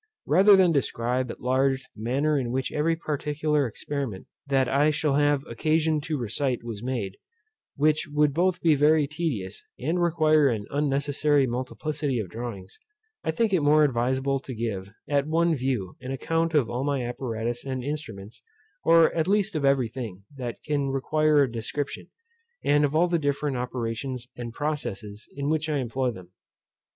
[0.25, 5.13] _Rather than describe at large the manner in which every particular experiment that I shall
[5.13, 7.17] have occasion to recite was made,
[7.75, 12.79] which would both be very tedious, and require an unnecessary multiplicity of drawings,
[13.23, 17.03] I think it more adviseable to give, at one view, an account of all my
[17.05, 18.41] apparatus and instruments,
[18.83, 22.09] or at least of every thing that can require a description,
[22.63, 26.31] and of all the different operations and processes in which I employ them.